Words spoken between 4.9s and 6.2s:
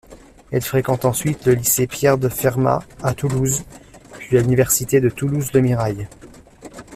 de Toulouse-Le Mirail.